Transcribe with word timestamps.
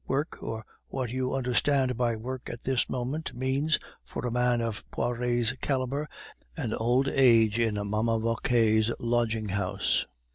Work, 0.07 0.41
or 0.41 0.65
what 0.87 1.11
you 1.11 1.31
understand 1.35 1.95
by 1.95 2.15
work 2.15 2.49
at 2.49 2.63
this 2.63 2.89
moment, 2.89 3.35
means, 3.35 3.77
for 4.03 4.25
a 4.25 4.31
man 4.31 4.59
of 4.59 4.83
Poiret's 4.89 5.53
calibre, 5.61 6.07
an 6.57 6.73
old 6.73 7.07
age 7.07 7.59
in 7.59 7.75
Mamma 7.87 8.17
Vauquer's 8.17 8.91
lodging 8.99 9.49
house. 9.49 10.07